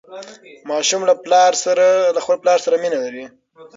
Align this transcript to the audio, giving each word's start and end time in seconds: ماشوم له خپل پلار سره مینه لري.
ماشوم 0.69 1.01
له 1.07 2.19
خپل 2.25 2.39
پلار 2.43 2.59
سره 2.65 2.75
مینه 2.83 2.97
لري. 3.03 3.25